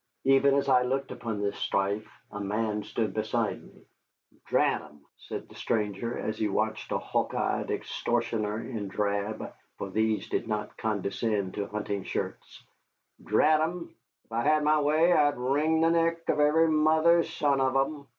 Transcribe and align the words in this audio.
Even 0.23 0.55
as 0.55 0.67
I 0.67 0.81
looked 0.81 1.11
upon 1.11 1.39
this 1.43 1.59
strife 1.59 2.07
a 2.31 2.39
man 2.39 2.81
stood 2.81 3.13
beside 3.13 3.61
me. 3.63 3.85
"Drat 4.45 4.81
'em," 4.81 5.05
said 5.19 5.47
the 5.47 5.53
stranger, 5.53 6.17
as 6.17 6.39
he 6.39 6.47
watched 6.47 6.91
a 6.91 6.97
hawk 6.97 7.35
eyed 7.35 7.69
extortioner 7.69 8.59
in 8.61 8.87
drab, 8.87 9.53
for 9.77 9.91
these 9.91 10.27
did 10.27 10.47
not 10.47 10.75
condescend 10.75 11.53
to 11.53 11.67
hunting 11.67 12.03
shirts, 12.03 12.63
"drat 13.23 13.61
'em, 13.61 13.93
ef 14.25 14.31
I 14.31 14.41
had 14.41 14.63
my 14.63 14.81
way 14.81 15.13
I'd 15.13 15.37
wring 15.37 15.81
the 15.81 15.91
neck 15.91 16.27
of 16.29 16.39
every 16.39 16.67
mother's 16.69 17.31
son 17.31 17.61
of 17.61 17.75
'em." 17.77 18.07